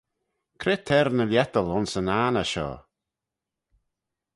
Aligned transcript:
Cre 0.61 0.75
t'er 0.85 1.07
ny 1.15 1.25
lhiettal 1.27 1.71
ayns 1.73 1.93
yn 1.99 2.09
anney 2.19 2.47
shoh? 2.51 2.79